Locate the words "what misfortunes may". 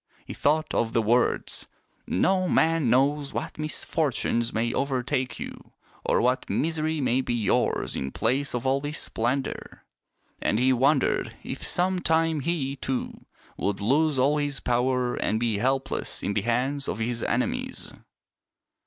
3.35-4.73